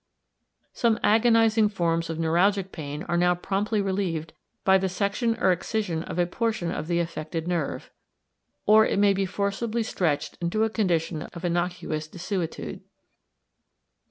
Some 0.73 0.99
agonizing 1.03 1.69
forms 1.69 2.09
of 2.09 2.17
neuralgic 2.17 2.71
pain 2.71 3.03
are 3.03 3.17
now 3.17 3.35
promptly 3.35 3.83
relieved 3.83 4.33
by 4.63 4.79
the 4.79 4.89
section 4.89 5.37
or 5.39 5.51
excision 5.51 6.01
of 6.05 6.17
a 6.17 6.25
portion 6.25 6.71
of 6.71 6.87
the 6.87 6.97
affected 6.99 7.47
nerve; 7.47 7.91
or 8.65 8.83
it 8.83 8.97
may 8.97 9.13
be 9.13 9.27
forcibly 9.27 9.83
stretched 9.83 10.39
into 10.41 10.63
a 10.63 10.71
condition 10.71 11.21
of 11.21 11.45
innocuous 11.45 12.07
desuetude. 12.07 12.81